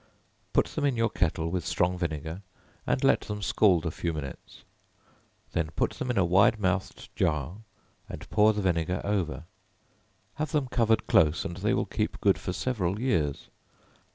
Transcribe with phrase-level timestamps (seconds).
[0.51, 2.41] Put them in your kettle with strong vinegar,
[2.87, 4.63] and let them scald a few minutes;
[5.51, 7.57] then put them in a wide mouthed jar,
[8.09, 9.43] and pour the vinegar over;
[10.37, 13.49] have them covered close, and they will keep good for several years.